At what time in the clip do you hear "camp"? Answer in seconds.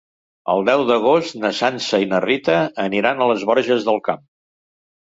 4.11-4.27